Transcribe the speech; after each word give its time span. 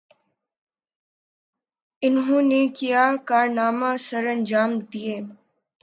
انہوں 2.03 2.41
نے 2.49 2.61
کیا 2.77 3.03
کارنامے 3.29 3.91
سرانجام 4.07 4.69
دئیے؟ 4.91 5.17